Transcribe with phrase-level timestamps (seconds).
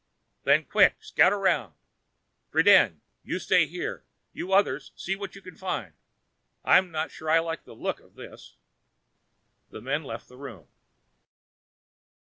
[0.45, 1.75] Then quick, scout around
[2.51, 5.93] Friden, you stay here; you others, see what you can find.
[6.65, 8.55] I'm not sure I like the looks of this."
[9.69, 10.65] The men left the room.